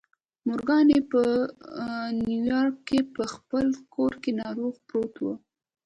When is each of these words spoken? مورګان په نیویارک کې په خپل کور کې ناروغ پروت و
مورګان 0.45 0.87
په 1.11 1.21
نیویارک 2.25 2.75
کې 2.87 2.99
په 3.15 3.23
خپل 3.33 3.65
کور 3.93 4.13
کې 4.23 4.31
ناروغ 4.41 4.73
پروت 4.87 5.15
و 5.21 5.25